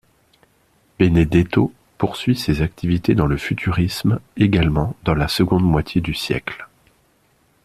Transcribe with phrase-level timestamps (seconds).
[0.97, 6.67] Benedetto poursuit ses activités dans le futurisme également dans la seconde moitié du siècle.